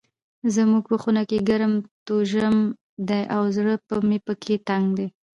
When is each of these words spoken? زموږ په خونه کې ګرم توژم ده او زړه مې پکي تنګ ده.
زموږ 0.55 0.83
په 0.91 0.95
خونه 1.01 1.21
کې 1.29 1.45
ګرم 1.49 1.73
توژم 2.07 2.55
ده 3.07 3.19
او 3.35 3.43
زړه 3.55 3.73
مې 4.07 4.17
پکي 4.25 4.55
تنګ 4.67 4.85
ده. 4.97 5.05